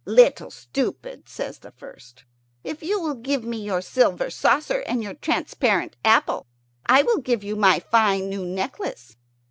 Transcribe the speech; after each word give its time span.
"Little 0.03 0.49
Stupid," 0.49 1.29
says 1.29 1.59
the 1.59 1.69
first, 1.69 2.25
"if 2.63 2.81
you 2.81 2.99
will 2.99 3.13
give 3.13 3.43
me 3.43 3.57
your 3.63 3.81
silver 3.83 4.31
saucer 4.31 4.79
and 4.87 5.03
your 5.03 5.13
transparent 5.13 5.95
apple, 6.03 6.47
I 6.87 7.03
will 7.03 7.19
give 7.19 7.43
you 7.43 7.55
my 7.55 7.77
fine 7.79 8.27
new 8.27 8.43
necklace." 8.43 9.15